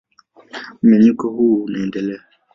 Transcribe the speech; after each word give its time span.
Mmenyuko 0.83 1.29
huo 1.29 1.63
unaendelea. 1.63 2.21